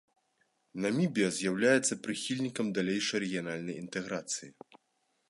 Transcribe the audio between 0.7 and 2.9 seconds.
Намібія з'яўляецца прыхільнікам